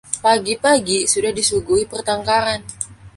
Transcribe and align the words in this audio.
Pagi-pagi 0.25 0.99
sudah 1.13 1.29
disuguhi 1.39 1.83
pertengkaran. 1.91 2.61